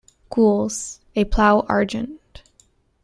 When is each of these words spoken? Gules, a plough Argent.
Gules, 0.31 0.99
a 1.15 1.25
plough 1.25 1.63
Argent. 1.69 2.41